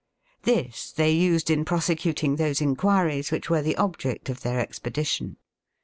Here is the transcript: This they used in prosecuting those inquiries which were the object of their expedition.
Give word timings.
This 0.41 0.91
they 0.91 1.11
used 1.11 1.51
in 1.51 1.63
prosecuting 1.63 2.37
those 2.37 2.59
inquiries 2.59 3.29
which 3.31 3.51
were 3.51 3.61
the 3.61 3.77
object 3.77 4.29
of 4.29 4.41
their 4.41 4.59
expedition. 4.59 5.37